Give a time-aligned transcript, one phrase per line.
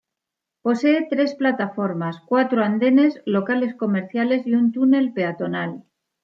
[0.63, 5.83] Posee tres plataformas, cuatro andenes, locales comerciales y un túnel peatonal.